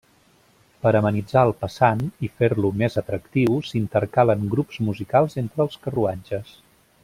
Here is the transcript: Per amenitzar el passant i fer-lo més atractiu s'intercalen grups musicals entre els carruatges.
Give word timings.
Per 0.85 0.91
amenitzar 0.99 1.43
el 1.47 1.53
passant 1.65 2.01
i 2.27 2.29
fer-lo 2.39 2.71
més 2.83 2.97
atractiu 3.03 3.61
s'intercalen 3.69 4.49
grups 4.55 4.81
musicals 4.89 5.41
entre 5.45 5.67
els 5.67 5.81
carruatges. 5.85 6.57